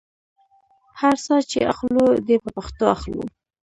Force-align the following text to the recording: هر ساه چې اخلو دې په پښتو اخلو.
هر 0.99 1.15
ساه 1.25 1.41
چې 1.51 1.59
اخلو 1.71 2.05
دې 2.27 2.37
په 2.43 2.49
پښتو 2.55 2.83
اخلو. 2.95 3.23